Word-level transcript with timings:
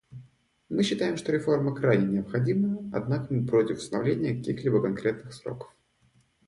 Мы 0.67 0.81
считаем, 0.81 1.15
что 1.15 1.31
реформа 1.31 1.75
крайне 1.75 2.07
необходима, 2.07 2.89
однако 2.91 3.31
мы 3.31 3.45
против 3.45 3.77
установления 3.77 4.33
каких-либо 4.35 4.81
конкретных 4.81 5.31
сроков. 5.31 5.71